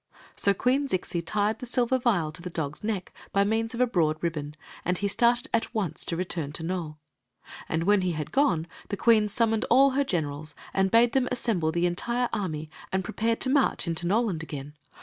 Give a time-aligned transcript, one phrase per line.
[0.35, 3.85] So Queen Zixi tied the Silver Vial to the dog's neck by means of a
[3.85, 6.95] brpad ribbon, and he started at orce to return toi j^^bi'
[7.69, 11.71] And when he had gone, die queen summoned all her generals and bade them assemble
[11.71, 14.73] the entire army and prepare to march into Noland again.